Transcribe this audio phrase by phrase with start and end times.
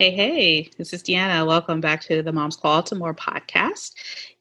[0.00, 1.44] Hey, hey, this is Deanna.
[1.44, 3.94] Welcome back to the Moms Called to More podcast.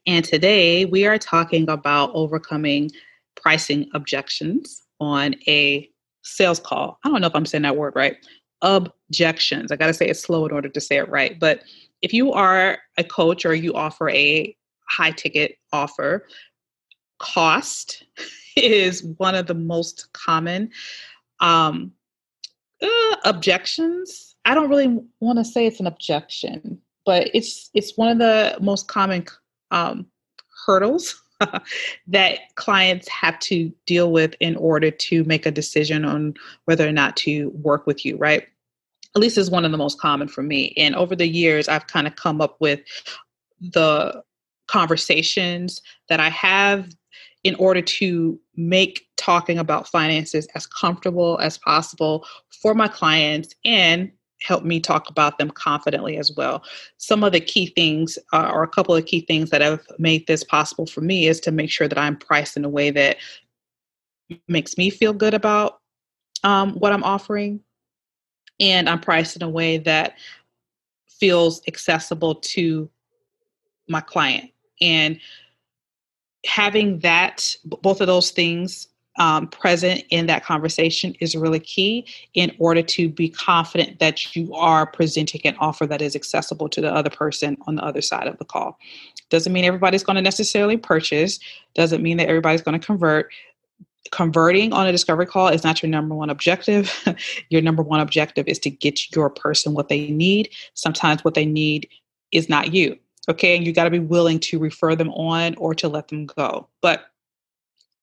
[0.05, 2.91] And today we are talking about overcoming
[3.35, 5.89] pricing objections on a
[6.21, 6.99] sales call.
[7.03, 8.17] I don't know if I'm saying that word right.
[8.61, 9.71] Objections.
[9.71, 11.39] I got to say it slow in order to say it right.
[11.39, 11.63] But
[12.03, 14.55] if you are a coach or you offer a
[14.87, 16.27] high ticket offer,
[17.17, 18.03] cost
[18.55, 20.69] is one of the most common
[21.39, 21.93] um,
[22.79, 24.35] uh, objections.
[24.47, 28.57] I don't really want to say it's an objection, but it's it's one of the
[28.61, 29.25] most common
[29.71, 30.07] um,
[30.65, 31.21] hurdles
[32.07, 36.33] that clients have to deal with in order to make a decision on
[36.63, 38.47] whether or not to work with you, right?
[39.17, 40.73] At least is one of the most common for me.
[40.77, 42.79] And over the years, I've kind of come up with
[43.59, 44.23] the
[44.67, 46.89] conversations that I have
[47.43, 52.25] in order to make talking about finances as comfortable as possible
[52.61, 56.63] for my clients and help me talk about them confidently as well.
[56.97, 60.27] Some of the key things, uh, or a couple of key things that have made
[60.27, 63.17] this possible for me, is to make sure that I'm priced in a way that
[64.47, 65.79] makes me feel good about
[66.43, 67.61] um, what I'm offering,
[68.59, 70.17] and I'm priced in a way that
[71.07, 72.89] feels accessible to
[73.87, 74.51] my client.
[74.81, 75.19] And
[76.45, 82.55] having that, both of those things um, present in that conversation is really key in
[82.59, 86.93] order to be confident that you are presenting an offer that is accessible to the
[86.93, 88.77] other person on the other side of the call.
[89.29, 91.39] Doesn't mean everybody's going to necessarily purchase,
[91.75, 93.31] doesn't mean that everybody's going to convert.
[94.11, 96.89] Converting on a discovery call is not your number one objective.
[97.49, 100.49] your number one objective is to get your person what they need.
[100.75, 101.89] Sometimes what they need
[102.31, 102.97] is not you.
[103.27, 103.57] Okay.
[103.57, 106.69] And you got to be willing to refer them on or to let them go.
[106.81, 107.07] But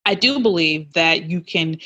[0.06, 1.78] I do believe that you can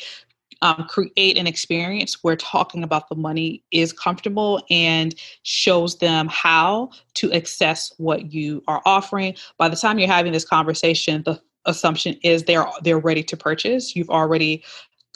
[0.63, 6.91] um, create an experience where talking about the money is comfortable and shows them how
[7.15, 9.37] to access what you are offering.
[9.57, 13.95] By the time you're having this conversation, the assumption is they're they're ready to purchase.
[13.95, 14.65] You've already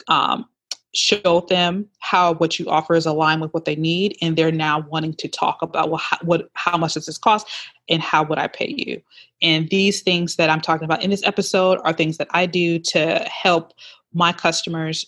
[0.07, 0.45] um,
[0.93, 4.81] showed them how what you offer is aligned with what they need, and they're now
[4.89, 7.47] wanting to talk about well, how, what how much does this cost,
[7.89, 9.01] and how would I pay you?
[9.43, 12.79] And these things that I'm talking about in this episode are things that I do
[12.79, 13.73] to help
[14.13, 15.05] my customers.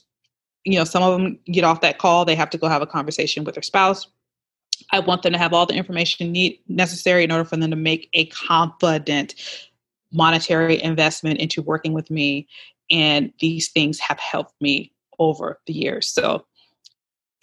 [0.66, 2.88] You know, some of them get off that call, they have to go have a
[2.88, 4.08] conversation with their spouse.
[4.92, 7.78] I want them to have all the information need, necessary in order for them to
[7.78, 9.36] make a confident
[10.12, 12.48] monetary investment into working with me.
[12.92, 16.08] And these things have helped me over the years.
[16.08, 16.46] So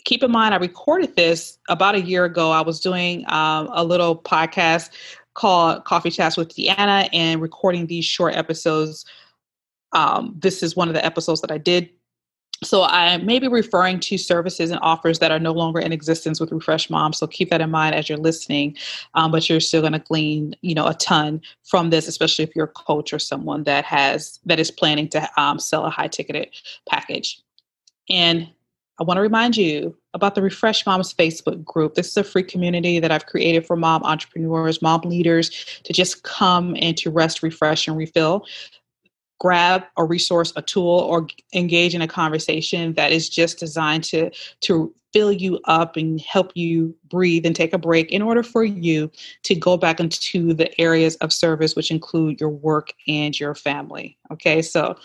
[0.04, 2.50] keep in mind, I recorded this about a year ago.
[2.50, 4.90] I was doing um, a little podcast
[5.34, 9.04] called Coffee Chats with Deanna and recording these short episodes.
[9.92, 11.90] Um, this is one of the episodes that I did.
[12.62, 16.38] So I may be referring to services and offers that are no longer in existence
[16.38, 17.12] with Refreshed Mom.
[17.12, 18.76] So keep that in mind as you're listening.
[19.14, 22.54] Um, but you're still going to glean, you know, a ton from this, especially if
[22.54, 26.06] you're a coach or someone that has that is planning to um, sell a high
[26.06, 26.50] ticketed
[26.88, 27.40] package.
[28.08, 28.48] And
[29.00, 31.94] I want to remind you about the Refreshed Moms Facebook group.
[31.94, 35.50] This is a free community that I've created for mom entrepreneurs, mom leaders
[35.84, 38.46] to just come and to rest, refresh, and refill.
[39.40, 44.30] Grab a resource, a tool, or engage in a conversation that is just designed to,
[44.60, 48.62] to fill you up and help you breathe and take a break in order for
[48.62, 49.10] you
[49.42, 54.16] to go back into the areas of service, which include your work and your family.
[54.30, 54.96] Okay, so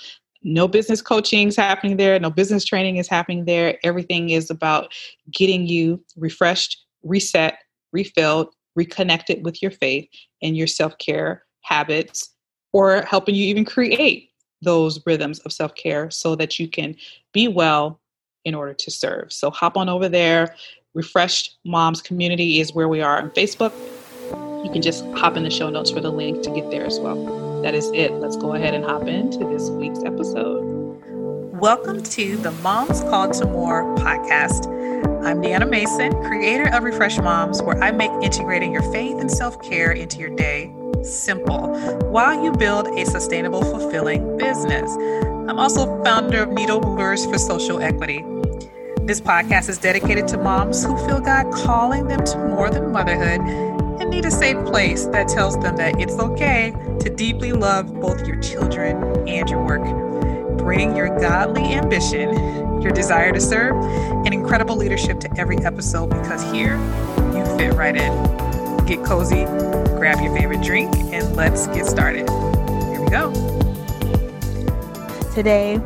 [0.43, 3.77] no business coaching is happening there no business training is happening there.
[3.83, 4.93] Everything is about
[5.31, 7.59] getting you refreshed reset
[7.91, 10.07] refilled reconnected with your faith
[10.41, 12.29] and your self-care habits
[12.73, 14.31] or helping you even create
[14.61, 16.95] those rhythms of self-care so that you can
[17.33, 17.99] be well
[18.45, 19.31] in order to serve.
[19.31, 20.55] So hop on over there.
[20.93, 23.73] Refreshed moms community is where we are on facebook.
[24.63, 26.99] You can just hop in the show notes for the link to get there as
[26.99, 28.13] well that is it.
[28.13, 30.61] Let's go ahead and hop into this week's episode.
[31.59, 34.67] Welcome to the Moms Called to More podcast.
[35.25, 39.59] I'm Deanna Mason, creator of Refreshed Moms, where I make integrating your faith and self
[39.61, 40.71] care into your day
[41.03, 41.77] simple
[42.09, 44.91] while you build a sustainable, fulfilling business.
[45.49, 48.23] I'm also founder of Needle Movers for Social Equity.
[49.01, 53.41] This podcast is dedicated to moms who feel God calling them to more than motherhood
[54.09, 58.39] need a safe place that tells them that it's okay to deeply love both your
[58.41, 59.83] children and your work.
[60.57, 63.75] Bring your godly ambition, your desire to serve,
[64.25, 66.77] and incredible leadership to every episode because here
[67.33, 68.85] you fit right in.
[68.85, 69.45] Get cozy,
[69.95, 72.29] grab your favorite drink, and let's get started.
[72.29, 73.31] Here we go.
[75.33, 75.79] Today,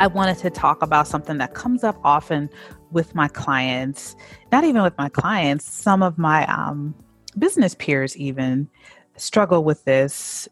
[0.00, 2.48] I wanted to talk about something that comes up often
[2.90, 4.16] with my clients,
[4.50, 6.94] not even with my clients, some of my um,
[7.32, 8.68] business peers even
[9.16, 10.48] struggle with this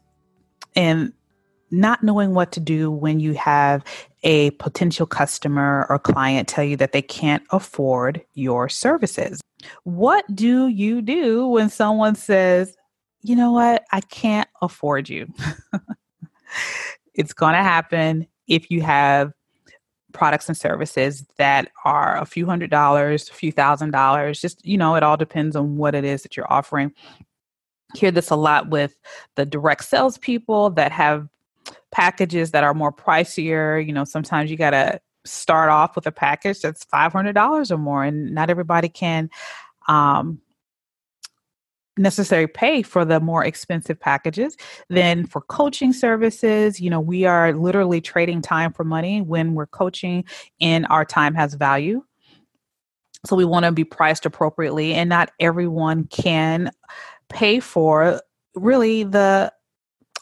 [0.75, 1.13] and
[1.71, 3.85] not knowing what to do when you have
[4.23, 9.41] a potential customer or client tell you that they can't afford your services.
[9.85, 12.77] What do you do when someone says,
[13.23, 15.33] you know what, I can't afford you?
[17.15, 19.33] it's going to happen if you have
[20.17, 24.41] products and services that are a few hundred dollars, a few thousand dollars.
[24.41, 26.93] Just, you know, it all depends on what it is that you're offering.
[27.95, 28.97] Hear this a lot with
[29.35, 31.29] the direct sales people that have
[31.93, 33.85] packages that are more pricier.
[33.85, 38.03] You know, sometimes you got to start off with a package that's $500 or more,
[38.03, 39.29] and not everybody can
[39.87, 40.41] um,
[41.97, 44.57] necessarily pay for the more expensive packages.
[44.89, 49.67] Then for coaching services, you know, we are literally trading time for money when we're
[49.67, 50.25] coaching
[50.61, 52.05] and our time has value.
[53.25, 56.71] So we want to be priced appropriately and not everyone can
[57.29, 58.21] pay for
[58.55, 59.53] really the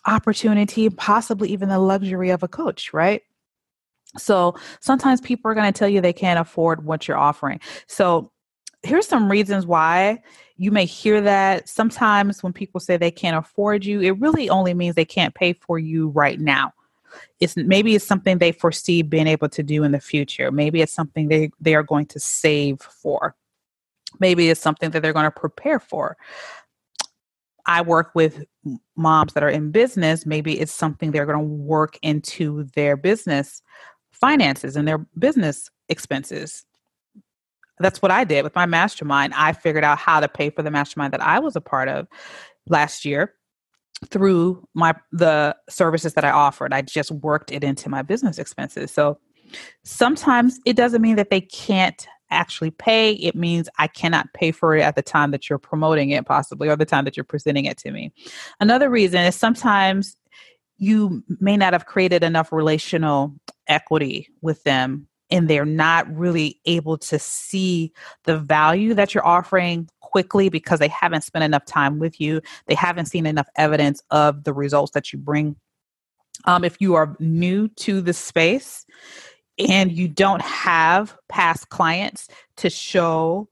[0.06, 3.23] opportunity, possibly even the luxury of a coach, right?
[4.17, 7.61] So sometimes people are going to tell you they can't afford what you're offering.
[7.88, 8.31] So
[8.82, 10.23] here's some reasons why
[10.56, 11.69] you may hear that.
[11.69, 15.53] Sometimes when people say they can't afford you it really only means they can't pay
[15.53, 16.73] for you right now.
[17.41, 20.51] It's maybe it's something they foresee being able to do in the future.
[20.51, 23.35] Maybe it's something they they are going to save for.
[24.21, 26.17] Maybe it's something that they're going to prepare for.
[27.67, 28.45] I work with
[28.97, 30.27] moms that are in business.
[30.27, 33.62] Maybe it's something they're going to work into their business
[34.12, 36.65] finances and their business expenses
[37.79, 39.35] that's what I did with my mastermind.
[39.35, 42.06] I figured out how to pay for the mastermind that I was a part of
[42.69, 43.35] last year
[44.11, 46.73] through my the services that I offered.
[46.73, 48.91] I just worked it into my business expenses.
[48.91, 49.19] So
[49.85, 53.12] sometimes it doesn't mean that they can't actually pay.
[53.12, 56.69] It means I cannot pay for it at the time that you're promoting it, possibly,
[56.69, 58.12] or the time that you're presenting it to me.
[58.61, 60.17] Another reason is sometimes
[60.77, 63.35] you may not have created enough relational
[63.69, 67.92] equity with them and they're not really able to see
[68.22, 72.40] the value that you're offering quickly because they haven't spent enough time with you.
[72.66, 75.56] They haven't seen enough evidence of the results that you bring.
[76.44, 78.86] Um, if you are new to the space
[79.58, 82.28] and you don't have past clients
[82.58, 83.48] to show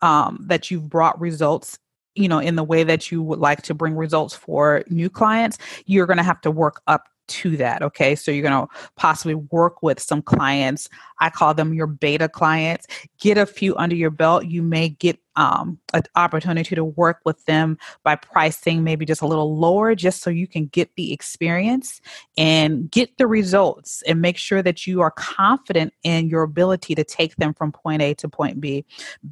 [0.00, 1.78] um, that you've brought results
[2.14, 5.58] you know in the way that you would like to bring results for new clients
[5.84, 7.82] you're going to have to work up to that.
[7.82, 8.14] Okay.
[8.14, 10.88] So you're going to possibly work with some clients.
[11.20, 12.86] I call them your beta clients.
[13.20, 14.46] Get a few under your belt.
[14.46, 19.26] You may get um, an opportunity to work with them by pricing maybe just a
[19.26, 22.00] little lower, just so you can get the experience
[22.36, 27.04] and get the results and make sure that you are confident in your ability to
[27.04, 28.84] take them from point A to point B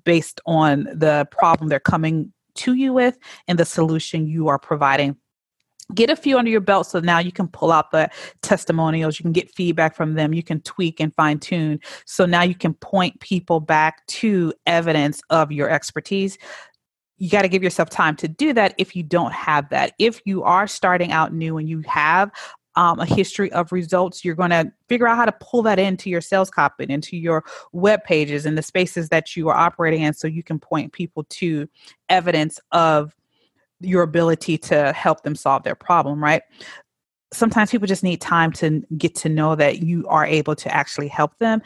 [0.04, 3.18] based on the problem they're coming to you with
[3.48, 5.16] and the solution you are providing
[5.94, 8.08] get a few under your belt so now you can pull out the
[8.42, 12.42] testimonials you can get feedback from them you can tweak and fine tune so now
[12.42, 16.38] you can point people back to evidence of your expertise.
[17.18, 19.94] You got to give yourself time to do that if you don't have that.
[19.98, 22.30] If you are starting out new and you have
[22.76, 26.10] um, a history of results you're going to figure out how to pull that into
[26.10, 30.12] your sales copy into your web pages and the spaces that you are operating in
[30.12, 31.68] so you can point people to
[32.08, 33.14] evidence of
[33.80, 36.42] your ability to help them solve their problem, right?
[37.32, 41.08] Sometimes people just need time to get to know that you are able to actually
[41.08, 41.62] help them.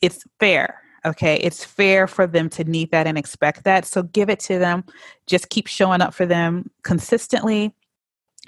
[0.00, 0.80] It's fair.
[1.04, 1.36] Okay.
[1.36, 3.84] It's fair for them to need that and expect that.
[3.84, 4.84] So give it to them.
[5.26, 7.74] Just keep showing up for them consistently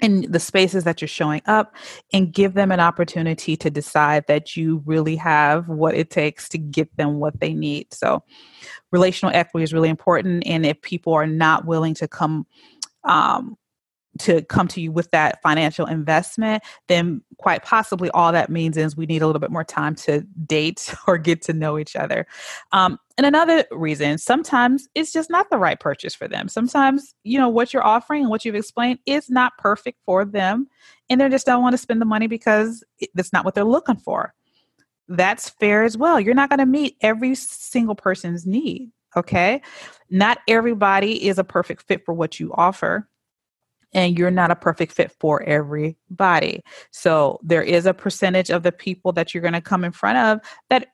[0.01, 1.73] in the spaces that you're showing up
[2.11, 6.57] and give them an opportunity to decide that you really have what it takes to
[6.57, 7.93] get them what they need.
[7.93, 8.21] So,
[8.91, 10.45] relational equity is really important.
[10.45, 12.45] And if people are not willing to come
[13.05, 13.57] um,
[14.19, 18.95] to come to you with that financial investment, then quite possibly all that means is
[18.95, 22.25] we need a little bit more time to date or get to know each other.
[22.71, 26.47] Um, and another reason, sometimes it's just not the right purchase for them.
[26.47, 30.67] Sometimes, you know, what you're offering and what you've explained is not perfect for them.
[31.09, 32.83] And they just don't want to spend the money because
[33.13, 34.33] that's not what they're looking for.
[35.07, 36.19] That's fair as well.
[36.19, 38.91] You're not going to meet every single person's need.
[39.15, 39.61] Okay.
[40.09, 43.07] Not everybody is a perfect fit for what you offer.
[43.93, 46.61] And you're not a perfect fit for everybody.
[46.91, 50.17] So there is a percentage of the people that you're going to come in front
[50.17, 50.87] of that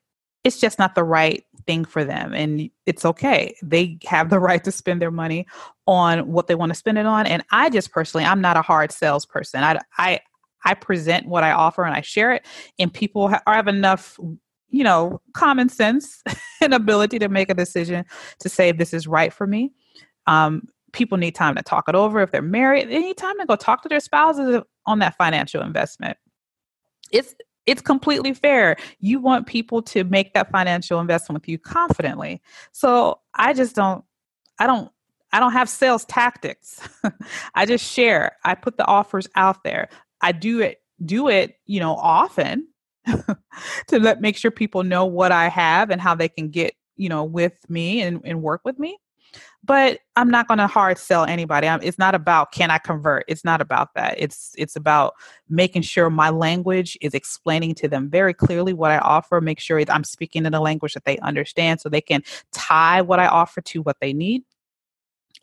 [0.44, 2.34] it's just not the right thing for them.
[2.34, 3.56] And it's okay.
[3.62, 5.48] They have the right to spend their money
[5.88, 7.26] on what they want to spend it on.
[7.26, 9.64] And I just personally, I'm not a hard salesperson.
[9.64, 10.20] I, I,
[10.64, 12.46] I present what I offer and I share it,
[12.78, 14.20] and people have enough
[14.72, 16.24] you know, common sense
[16.62, 18.06] and ability to make a decision
[18.40, 19.72] to say this is right for me.
[20.28, 20.64] Um,
[20.94, 22.22] people need time to talk it over.
[22.22, 25.62] If they're married, they need time to go talk to their spouses on that financial
[25.62, 26.18] investment.
[27.12, 27.36] It's
[27.68, 28.76] it's completely fair.
[29.00, 32.42] You want people to make that financial investment with you confidently.
[32.72, 34.04] So I just don't
[34.60, 34.92] I don't
[35.34, 36.88] I don't have sales tactics.
[37.56, 38.38] I just share.
[38.44, 39.90] I put the offers out there.
[40.22, 42.68] I do it do it, you know, often
[43.88, 47.10] to let make sure people know what I have and how they can get, you
[47.10, 48.98] know, with me and, and work with me.
[49.64, 51.68] But I'm not going to hard sell anybody.
[51.68, 53.26] I'm, it's not about can I convert.
[53.28, 54.16] It's not about that.
[54.18, 55.14] It's it's about
[55.50, 59.40] making sure my language is explaining to them very clearly what I offer.
[59.40, 63.20] Make sure I'm speaking in a language that they understand, so they can tie what
[63.20, 64.44] I offer to what they need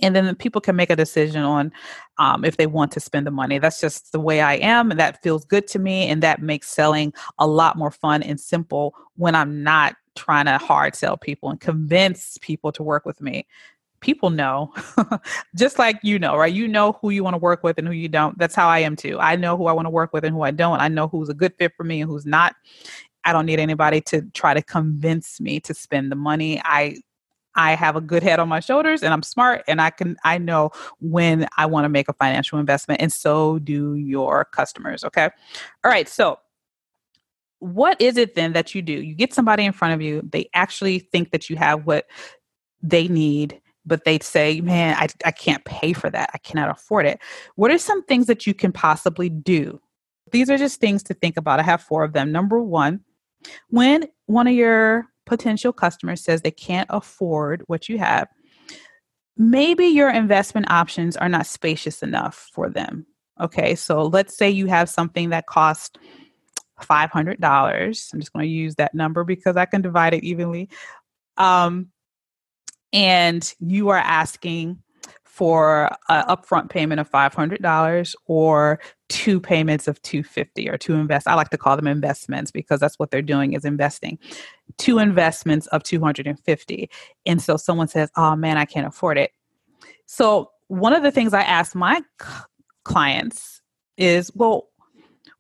[0.01, 1.73] and then people can make a decision on
[2.19, 3.59] um, if they want to spend the money.
[3.59, 6.69] That's just the way i am and that feels good to me and that makes
[6.69, 11.49] selling a lot more fun and simple when i'm not trying to hard sell people
[11.49, 13.47] and convince people to work with me.
[14.01, 14.75] People know.
[15.57, 16.53] Just like you know right?
[16.53, 18.37] You know who you want to work with and who you don't.
[18.39, 19.19] That's how i am too.
[19.19, 20.81] I know who i want to work with and who i don't.
[20.81, 22.55] I know who's a good fit for me and who's not.
[23.25, 26.61] I don't need anybody to try to convince me to spend the money.
[26.65, 26.99] I
[27.59, 30.39] I have a good head on my shoulders and I'm smart and I can I
[30.39, 35.29] know when I want to make a financial investment and so do your customers, okay?
[35.85, 36.39] All right, so
[37.59, 38.93] what is it then that you do?
[38.93, 42.07] You get somebody in front of you, they actually think that you have what
[42.81, 46.29] they need but they say, man, I, I can't pay for that.
[46.35, 47.21] I cannot afford it.
[47.55, 49.81] What are some things that you can possibly do?
[50.31, 51.59] These are just things to think about.
[51.59, 52.31] I have four of them.
[52.31, 53.01] Number one,
[53.71, 58.29] when one of your potential customer says they can't afford what you have,
[59.37, 63.07] maybe your investment options are not spacious enough for them.
[63.41, 65.97] Okay, so let's say you have something that costs
[66.83, 68.13] $500.
[68.13, 70.69] I'm just going to use that number because I can divide it evenly.
[71.37, 71.89] Um,
[72.93, 74.83] and you are asking
[75.39, 81.35] for an upfront payment of $500 or two payments of 250 or two invest I
[81.35, 84.19] like to call them investments because that's what they're doing is investing.
[84.79, 86.91] Two investments of 250.
[87.25, 89.31] And so someone says, "Oh man, I can't afford it."
[90.07, 92.03] So one of the things I ask my
[92.83, 93.63] clients
[93.97, 94.71] is, "Well,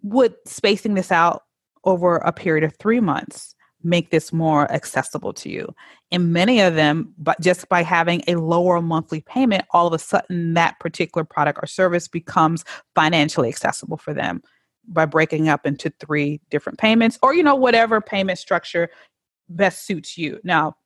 [0.04, 1.42] would spacing this out
[1.82, 5.74] over a period of 3 months make this more accessible to you.
[6.10, 9.98] And many of them, but just by having a lower monthly payment, all of a
[9.98, 14.42] sudden that particular product or service becomes financially accessible for them
[14.88, 18.90] by breaking up into three different payments or, you know, whatever payment structure
[19.48, 20.40] best suits you.
[20.42, 20.76] Now,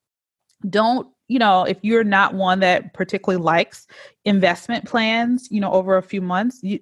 [0.69, 3.87] don't you know if you're not one that particularly likes
[4.25, 6.79] investment plans you know over a few months you,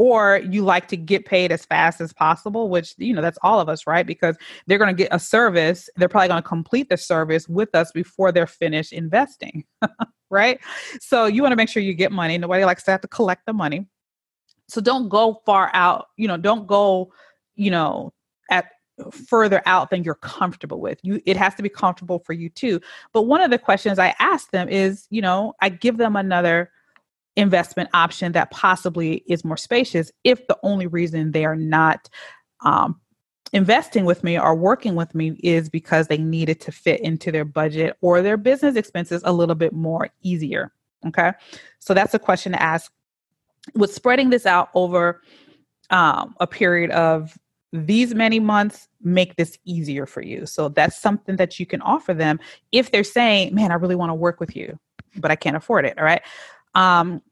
[0.00, 3.60] or you like to get paid as fast as possible which you know that's all
[3.60, 4.06] of us right?
[4.06, 4.34] Because
[4.66, 7.92] they're going to get a service they're probably going to complete the service with us
[7.92, 9.62] before they're finished investing
[10.30, 10.58] right?
[11.00, 12.38] So you want to make sure you get money.
[12.38, 13.88] Nobody likes to have to collect the money.
[14.68, 17.12] So don't go far out you know don't go
[17.54, 18.14] you know
[18.50, 18.70] at
[19.28, 20.98] further out than you're comfortable with.
[21.02, 22.80] You it has to be comfortable for you too.
[23.12, 26.70] But one of the questions i ask them is you know i give them another
[27.40, 32.08] investment option that possibly is more spacious if the only reason they are not
[32.64, 33.00] um,
[33.52, 37.44] investing with me or working with me is because they needed to fit into their
[37.44, 40.72] budget or their business expenses a little bit more easier.
[41.06, 41.32] Okay.
[41.78, 42.92] So that's a question to ask.
[43.74, 45.20] With spreading this out over
[45.90, 47.36] um, a period of
[47.72, 50.46] these many months, make this easier for you.
[50.46, 52.40] So that's something that you can offer them
[52.72, 54.78] if they're saying, man, I really want to work with you,
[55.16, 55.98] but I can't afford it.
[55.98, 56.22] All right.
[56.74, 57.22] Um,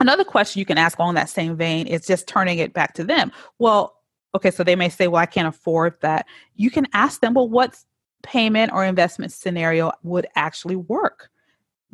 [0.00, 3.04] another question you can ask on that same vein is just turning it back to
[3.04, 3.32] them.
[3.58, 3.94] Well,
[4.34, 6.26] okay, so they may say, well, I can't afford that.
[6.56, 7.76] You can ask them, well, what
[8.22, 11.30] payment or investment scenario would actually work?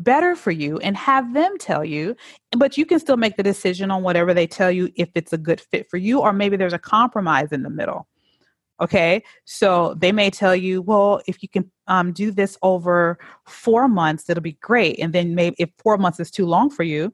[0.00, 2.16] better for you and have them tell you
[2.52, 5.38] but you can still make the decision on whatever they tell you if it's a
[5.38, 8.08] good fit for you or maybe there's a compromise in the middle
[8.80, 13.88] okay so they may tell you well if you can um, do this over four
[13.88, 17.12] months it'll be great and then maybe if four months is too long for you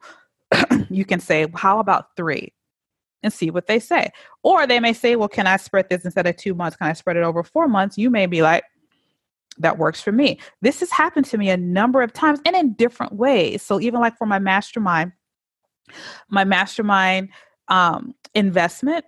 [0.91, 2.53] you can say how about three?
[3.23, 4.11] and see what they say.
[4.45, 6.77] Or they may say well can i spread this instead of two months?
[6.77, 7.99] Can i spread it over four months?
[7.99, 8.63] You may be like
[9.59, 10.39] that works for me.
[10.61, 13.63] This has happened to me a number of times and in different ways.
[13.63, 15.13] So even like for my mastermind
[16.29, 17.31] my mastermind
[17.69, 19.05] um, investment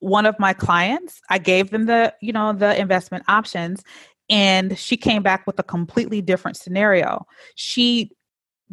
[0.00, 3.84] one of my clients i gave them the you know the investment options
[4.30, 7.26] and she came back with a completely different scenario.
[7.54, 8.10] She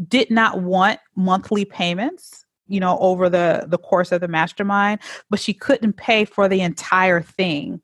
[0.08, 5.00] did not want monthly payments you know over the the course of the mastermind
[5.30, 7.82] but she couldn't pay for the entire thing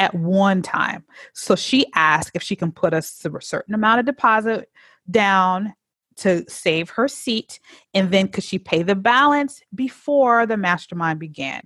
[0.00, 1.04] at one time.
[1.34, 4.70] So she asked if she can put a, certain amount of deposit
[5.10, 5.74] down
[6.16, 7.60] to save her seat
[7.94, 11.62] and then could she pay the balance before the mastermind began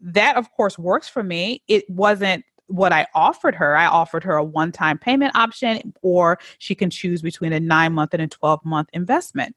[0.00, 3.76] that of course works for me it wasn't what I offered her.
[3.76, 7.92] I offered her a one time payment option, or she can choose between a nine
[7.92, 9.54] month and a 12 month investment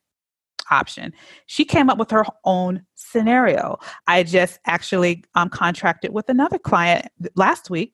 [0.70, 1.14] option.
[1.46, 3.78] She came up with her own scenario.
[4.08, 7.94] I just actually um, contracted with another client last week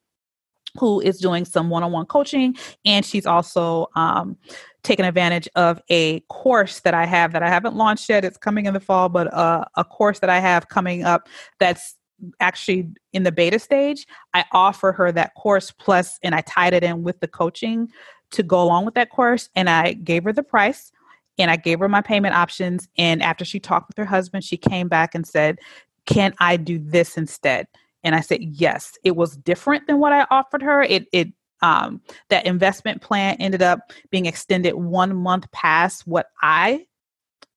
[0.80, 4.38] who is doing some one on one coaching, and she's also um,
[4.84, 8.24] taken advantage of a course that I have that I haven't launched yet.
[8.24, 11.28] It's coming in the fall, but uh, a course that I have coming up
[11.60, 11.96] that's
[12.40, 14.06] actually in the beta stage.
[14.34, 17.90] I offer her that course plus, and I tied it in with the coaching
[18.32, 20.92] to go along with that course, and I gave her the price
[21.38, 22.88] and I gave her my payment options.
[22.98, 25.60] And after she talked with her husband, she came back and said,
[26.06, 27.68] Can I do this instead?
[28.04, 28.98] And I said, Yes.
[29.04, 30.84] It was different than what I offered her.
[30.84, 31.30] It, it,
[31.62, 36.86] um, that investment plan ended up being extended one month past what I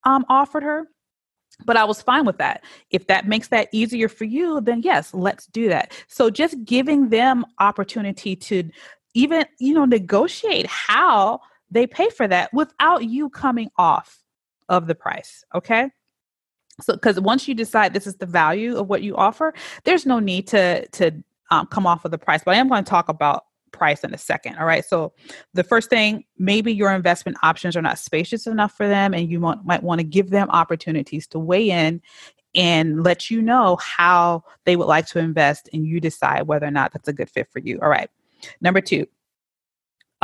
[0.04, 0.88] um, offered her.
[1.64, 2.64] But I was fine with that.
[2.90, 5.92] If that makes that easier for you, then yes, let's do that.
[6.08, 8.68] So just giving them opportunity to
[9.14, 14.20] even, you know, negotiate how they pay for that without you coming off
[14.68, 15.44] of the price.
[15.54, 15.90] Okay.
[16.80, 20.18] So, because once you decide this is the value of what you offer, there's no
[20.18, 21.12] need to to
[21.50, 22.42] um, come off of the price.
[22.44, 24.56] But I am going to talk about price in a second.
[24.56, 24.84] All right.
[24.84, 25.12] So,
[25.52, 29.40] the first thing, maybe your investment options are not spacious enough for them, and you
[29.40, 32.00] want, might want to give them opportunities to weigh in
[32.54, 36.70] and let you know how they would like to invest, and you decide whether or
[36.70, 37.78] not that's a good fit for you.
[37.82, 38.08] All right.
[38.60, 39.06] Number two,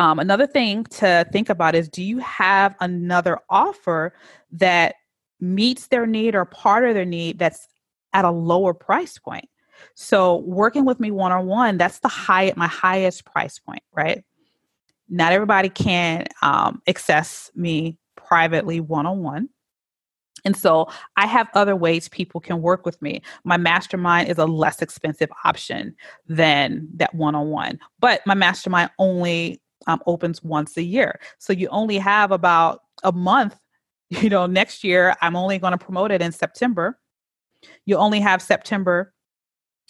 [0.01, 4.15] um, another thing to think about is do you have another offer
[4.53, 4.95] that
[5.41, 7.69] meets their need or part of their need that's
[8.15, 9.50] at a lower price point?
[9.95, 14.25] So working with me one on one, that's the high my highest price point, right?
[15.09, 19.49] Not everybody can um, access me privately one on one.
[20.45, 23.23] And so I have other ways people can work with me.
[23.45, 25.95] My mastermind is a less expensive option
[26.27, 31.21] than that one on one, but my mastermind only um, opens once a year.
[31.39, 33.57] So you only have about a month.
[34.13, 36.99] You know, next year, I'm only going to promote it in September.
[37.87, 39.15] You only have September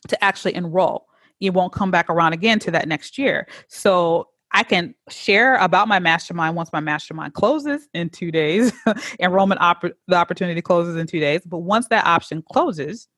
[0.09, 1.07] to actually enroll.
[1.41, 3.49] It won't come back around again to that next year.
[3.69, 8.73] So I can share about my mastermind once my mastermind closes in two days.
[9.21, 9.61] Enrollment
[10.09, 11.43] the opportunity closes in two days.
[11.47, 13.09] But once that option closes,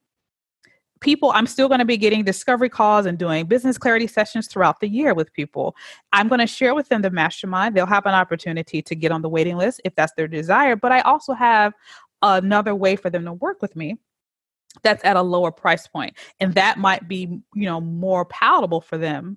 [1.02, 4.80] people i'm still going to be getting discovery calls and doing business clarity sessions throughout
[4.80, 5.76] the year with people
[6.12, 9.20] i'm going to share with them the mastermind they'll have an opportunity to get on
[9.20, 11.74] the waiting list if that's their desire but i also have
[12.22, 13.98] another way for them to work with me
[14.82, 18.96] that's at a lower price point and that might be you know more palatable for
[18.96, 19.36] them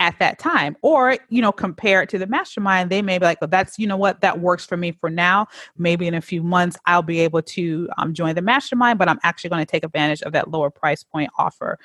[0.00, 3.40] at that time or you know compare it to the mastermind they may be like
[3.40, 5.46] well that's you know what that works for me for now.
[5.76, 9.20] Maybe in a few months i'll be able to um, join the mastermind but i'm
[9.22, 11.78] actually going to take advantage of that lower price point offer.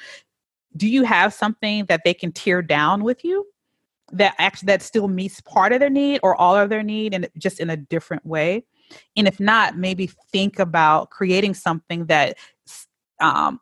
[0.75, 3.45] Do you have something that they can tear down with you
[4.11, 7.27] that actually that still meets part of their need or all of their need and
[7.37, 8.63] just in a different way?
[9.15, 12.37] And if not maybe think about creating something that
[13.19, 13.59] um,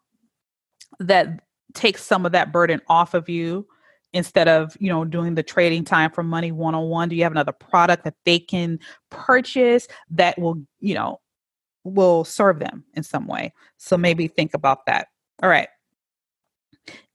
[1.00, 1.42] that
[1.74, 3.68] takes some of that burden off of you
[4.14, 7.24] instead of you know doing the trading time for money one on one do you
[7.24, 8.78] have another product that they can
[9.10, 11.20] purchase that will you know
[11.84, 13.54] will serve them in some way?
[13.78, 15.08] So maybe think about that.
[15.42, 15.68] All right.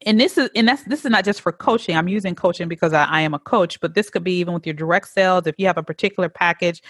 [0.06, 1.96] And this is and that's this is not just for coaching.
[1.96, 4.66] I'm using coaching because I, I am a coach but this could be even with
[4.66, 5.46] your direct sales.
[5.46, 6.82] If you have a particular package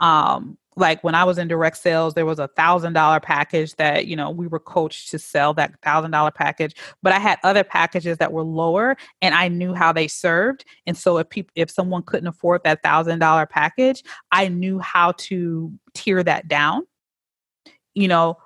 [0.00, 4.06] um like when I was in direct sales, there was a thousand dollar package that,
[4.06, 7.64] you know, we were coached to sell that thousand dollar package, but I had other
[7.64, 10.64] packages that were lower and I knew how they served.
[10.86, 15.12] And so if people, if someone couldn't afford that thousand dollar package, I knew how
[15.12, 16.86] to tier that down.
[17.94, 18.36] You know,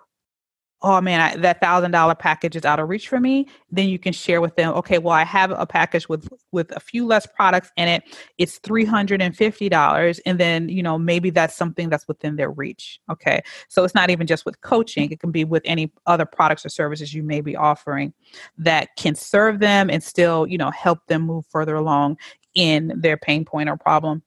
[0.82, 3.98] oh man, I, that thousand dollar package is out of reach for me, then you
[3.98, 7.26] can share with them, okay, well, I have a package with with a few less
[7.26, 8.02] products in it.
[8.38, 12.36] It's three hundred and fifty dollars, and then you know maybe that's something that's within
[12.36, 13.00] their reach.
[13.10, 16.64] Okay, so it's not even just with coaching; it can be with any other products
[16.64, 18.12] or services you may be offering
[18.58, 22.16] that can serve them and still you know help them move further along
[22.54, 24.22] in their pain point or problem.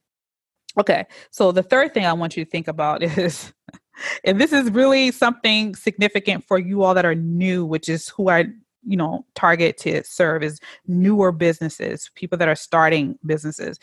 [0.78, 3.54] Okay, so the third thing I want you to think about is
[4.24, 8.30] and this is really something significant for you all that are new, which is who
[8.30, 8.48] I
[8.86, 13.80] you know target to serve is newer businesses, people that are starting businesses.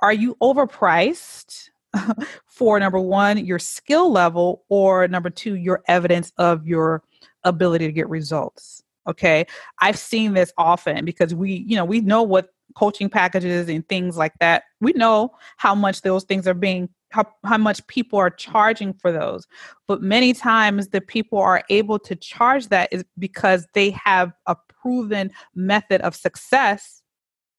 [0.00, 1.68] Are you overpriced
[2.46, 7.02] for number one, your skill level, or number two, your evidence of your
[7.44, 8.82] ability to get results?
[9.08, 9.46] Okay.
[9.80, 14.16] I've seen this often because we, you know, we know what coaching packages and things
[14.16, 14.64] like that.
[14.80, 19.12] We know how much those things are being how, how much people are charging for
[19.12, 19.46] those.
[19.86, 24.56] But many times the people are able to charge that is because they have a
[24.82, 27.02] proven method of success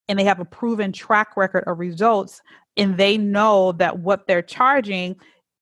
[0.07, 2.41] and they have a proven track record of results
[2.77, 5.15] and they know that what they're charging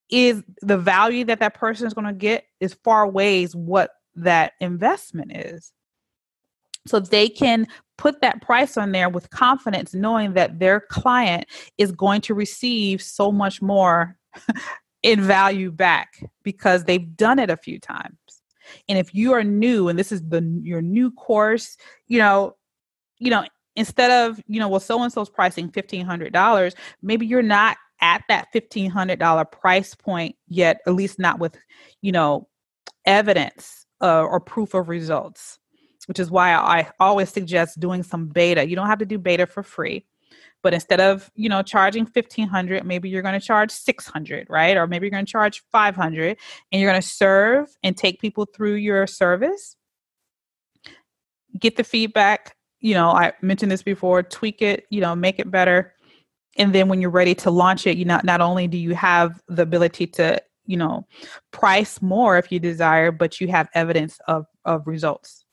[0.10, 4.54] is the value that that person is going to get is far ways what that
[4.60, 5.72] investment is
[6.88, 7.68] so they can
[8.00, 11.46] put that price on there with confidence knowing that their client
[11.78, 14.18] is going to receive so much more
[15.04, 18.16] in value back because they've done it a few times.
[18.88, 21.76] And if you are new and this is the your new course
[22.08, 22.56] you know
[23.18, 23.44] you know
[23.76, 28.48] instead of you know well so and so's pricing $1500 maybe you're not at that
[28.54, 31.58] $1500 price point yet at least not with
[32.02, 32.48] you know
[33.06, 35.58] evidence uh, or proof of results
[36.10, 38.68] which is why I always suggest doing some beta.
[38.68, 40.08] You don't have to do beta for free,
[40.64, 44.76] but instead of you know charging 1500 maybe you're going to charge 600 right?
[44.76, 46.36] Or maybe you're going to charge 500
[46.72, 49.76] and you're going to serve and take people through your service.
[51.60, 55.52] Get the feedback you know i mentioned this before tweak it you know make it
[55.52, 55.94] better.
[56.58, 59.40] And then when you're ready to launch it you not not only do you have
[59.48, 61.06] the ability to you know
[61.52, 65.46] price more if you desire but you have evidence of of results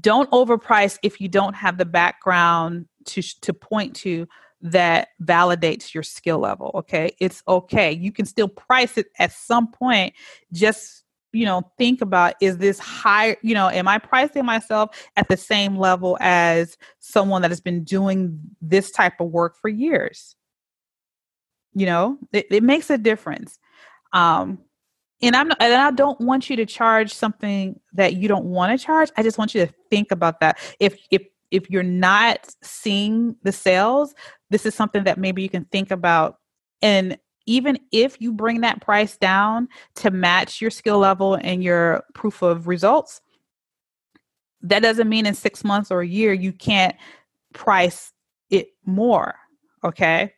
[0.00, 4.26] don't overprice if you don't have the background to to point to
[4.60, 7.14] that validates your skill level okay?
[7.20, 7.92] It's okay.
[7.92, 10.14] You can still price it at some point.
[10.52, 15.28] Just you know think about is this high you know am i pricing myself at
[15.28, 20.36] the same level as someone that has been doing this type of work for years?
[21.74, 23.58] You know it, it makes a difference.
[24.12, 24.58] Um
[25.22, 28.84] and I'm and I don't want you to charge something that you don't want to
[28.84, 29.10] charge.
[29.16, 30.58] I just want you to think about that.
[30.78, 34.14] If if if you're not seeing the sales,
[34.50, 36.36] this is something that maybe you can think about.
[36.82, 42.04] And even if you bring that price down to match your skill level and your
[42.14, 43.20] proof of results,
[44.60, 46.94] that doesn't mean in six months or a year you can't
[47.54, 48.12] price
[48.50, 49.34] it more.
[49.82, 50.32] Okay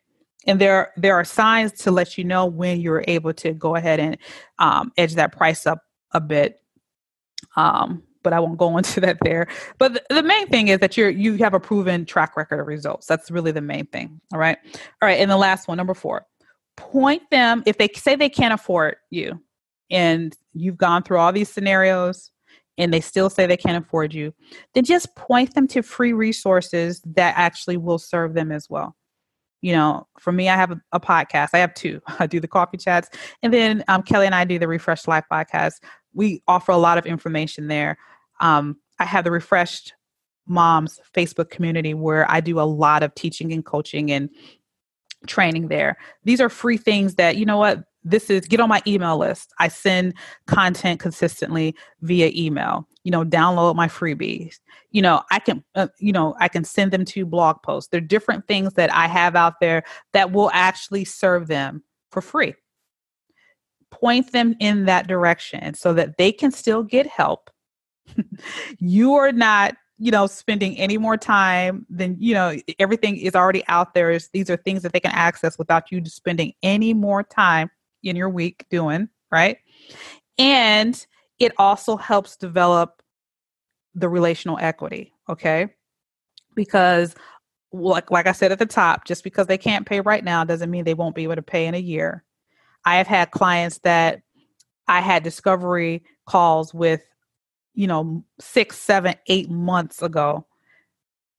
[0.47, 4.01] and there there are signs to let you know when you're able to go ahead
[4.01, 4.17] and
[4.59, 6.61] um, edge that price up a bit.
[7.57, 9.47] Um, but i won't go into that there.
[9.79, 12.67] But the, the, main thing is that you're you have a proven track record of
[12.67, 13.07] results.
[13.07, 14.59] That's really the main thing all right?
[15.03, 16.27] All right and the last one number four.
[16.77, 19.41] Point them if they say they can't afford you
[19.91, 22.31] and you've gone through all these scenarios
[22.79, 24.33] and they still say they can't afford you
[24.75, 28.97] then just point them to free resources that actually will serve them as well
[29.61, 31.51] you know, for me, I have a, a, podcast.
[31.53, 32.01] I have two.
[32.19, 33.09] I do the coffee chats,
[33.43, 35.81] and then um, Kelly and I do the Refreshed Life podcast.
[36.15, 37.99] We offer a lot of information there.
[38.41, 39.95] Um, I have the Refreshed
[40.47, 44.31] Moms Facebook community where I do a lot of teaching and coaching and
[45.27, 45.97] training there.
[46.25, 49.53] These are free things that, you know what, this is get on my email list.
[49.59, 50.15] I send
[50.47, 52.87] content consistently via email.
[53.05, 54.57] You know, download my freebies.
[54.91, 57.91] You know, I can uh, you know, I can send them to blog posts.
[57.91, 59.83] There are different things that I have out there
[60.13, 62.55] that will actually serve them for free.
[63.91, 67.51] Point them in that direction so that they can still get help.
[68.79, 73.63] you are not you know spending any more time than you know everything is already
[73.69, 77.71] out there these are things that they can access without you spending any more time
[78.03, 79.59] in your week doing, right?
[80.39, 81.05] And
[81.39, 83.03] it also helps develop
[83.95, 85.69] the relational equity, okay?
[86.55, 87.15] Because
[87.73, 90.71] like like I said at the top, just because they can't pay right now doesn't
[90.71, 92.25] mean they won't be able to pay in a year.
[92.85, 94.23] I have had clients that
[94.89, 97.03] I had discovery calls with,
[97.75, 100.47] you know, six, seven, eight months ago,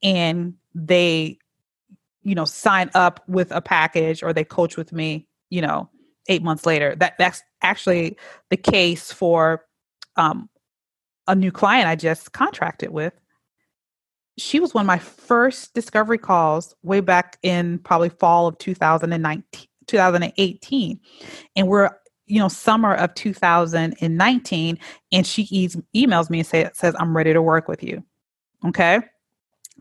[0.01, 1.37] and they,
[2.23, 5.89] you know, sign up with a package or they coach with me, you know,
[6.27, 6.95] eight months later.
[6.95, 8.17] That that's actually
[8.49, 9.65] the case for
[10.15, 10.49] um,
[11.27, 13.13] a new client I just contracted with.
[14.37, 19.67] She was one of my first discovery calls way back in probably fall of 2019,
[19.87, 20.99] 2018.
[21.55, 21.89] And we're,
[22.25, 24.79] you know, summer of 2019.
[25.11, 28.03] And she e- emails me and say, says, I'm ready to work with you.
[28.65, 28.99] Okay.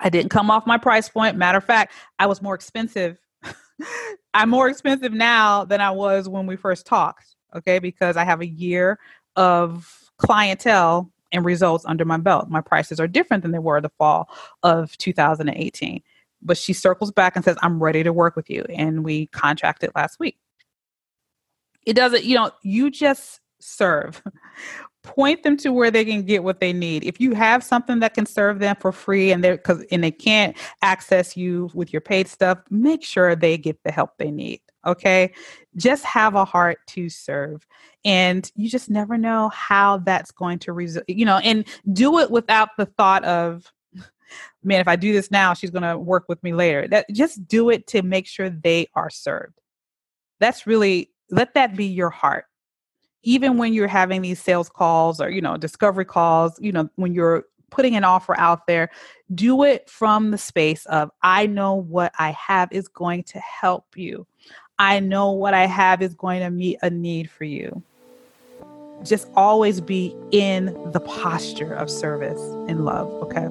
[0.01, 1.37] I didn't come off my price point.
[1.37, 3.19] Matter of fact, I was more expensive
[4.35, 7.79] I'm more expensive now than I was when we first talked, okay?
[7.79, 8.99] Because I have a year
[9.37, 12.49] of clientele and results under my belt.
[12.49, 14.29] My prices are different than they were the fall
[14.63, 16.03] of 2018.
[16.43, 18.65] But she circles back and says, I'm ready to work with you.
[18.75, 20.39] And we contracted last week.
[21.87, 24.23] It doesn't, you know, you just serve.
[25.03, 27.05] Point them to where they can get what they need.
[27.05, 30.11] If you have something that can serve them for free and they cuz and they
[30.11, 34.61] can't access you with your paid stuff, make sure they get the help they need.
[34.87, 35.33] Okay?
[35.77, 37.67] Just have a heart to serve.
[38.05, 42.31] And you just never know how that's going to result, you know, and do it
[42.31, 43.73] without the thought of
[44.63, 46.87] man, if I do this now, she's going to work with me later.
[46.89, 49.61] That just do it to make sure they are served.
[50.39, 52.47] That's really let that be your heart
[53.23, 57.15] even when you're having these sales calls or you know discovery calls you know when
[57.15, 58.91] you're putting an offer out there
[59.35, 63.97] do it from the space of i know what i have is going to help
[63.97, 64.27] you.
[64.79, 67.83] I know what i have is going to meet a need for you.
[69.03, 73.45] Just always be in the posture of service and love okay?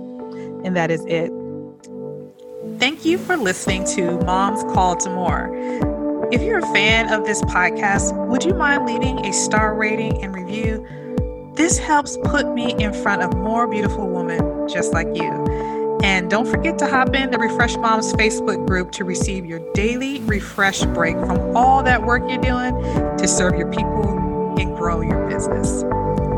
[0.65, 1.31] And that is it.
[2.77, 5.98] Thank you for listening to Moms Called to More
[6.31, 10.35] if you're a fan of this podcast, would you mind leaving a star rating and
[10.35, 10.85] review?
[11.55, 15.99] This helps put me in front of more beautiful women just like you.
[16.03, 20.21] And don't forget to hop in the Refreshed Moms Facebook group to receive your daily
[20.21, 22.73] refresh break from all that work you're doing
[23.17, 25.81] to serve your people and grow your business.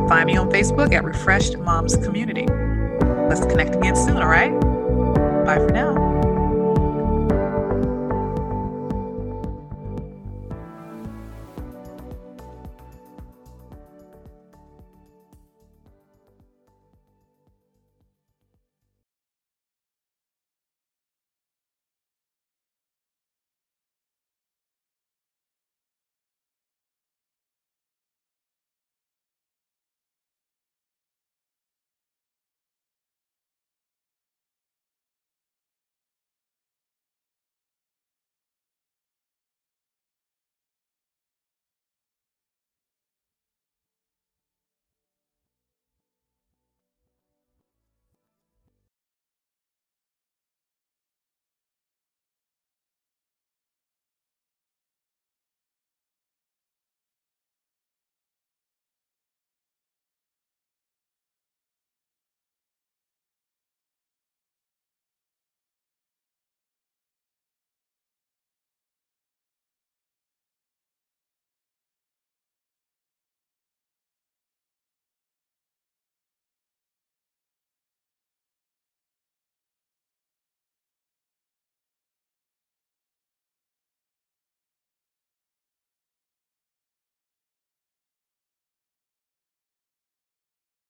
[0.10, 2.48] Find me on Facebook at Refreshed Moms Community.
[3.30, 4.52] Let's connect again soon, all right?
[5.46, 6.11] Bye for now.